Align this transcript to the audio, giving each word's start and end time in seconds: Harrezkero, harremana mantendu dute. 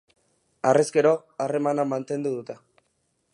Harrezkero, 0.69 1.11
harremana 1.45 1.85
mantendu 1.93 2.33
dute. 2.39 2.57